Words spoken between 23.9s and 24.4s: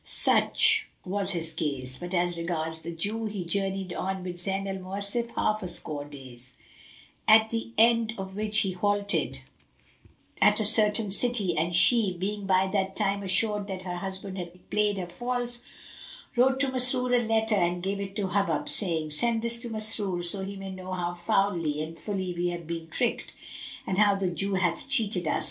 how the